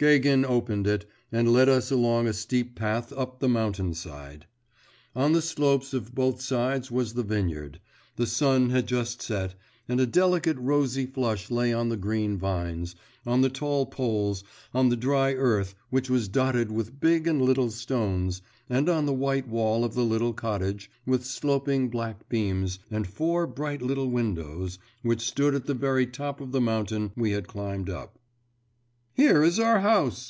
[0.00, 4.46] Gagin opened it, and led us along a steep path up the mountain side.
[5.14, 7.80] On the slopes on both sides was the vineyard;
[8.16, 9.54] the sun had just set,
[9.86, 12.94] and a delicate rosy flush lay on the green vines,
[13.26, 14.42] on the tall poles,
[14.72, 19.12] on the dry earth, which was dotted with big and little stones, and on the
[19.12, 24.78] white wall of the little cottage, with sloping black beams, and four bright little windows,
[25.02, 28.16] which stood at the very top of the mountain we had climbed up.
[29.12, 30.28] 'Here is our house!